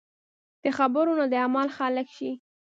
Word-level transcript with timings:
د 0.63 0.65
خبرو 0.77 1.11
نه 1.19 1.25
د 1.31 1.33
عمل 1.45 1.67
خلک 1.77 2.07
شئ. 2.15 2.31